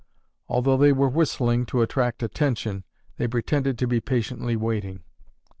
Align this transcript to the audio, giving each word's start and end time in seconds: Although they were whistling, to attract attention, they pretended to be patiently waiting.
Although 0.49 0.77
they 0.77 0.91
were 0.93 1.09
whistling, 1.09 1.67
to 1.67 1.83
attract 1.83 2.23
attention, 2.23 2.85
they 3.17 3.27
pretended 3.27 3.77
to 3.77 3.85
be 3.87 4.01
patiently 4.01 4.55
waiting. 4.55 5.03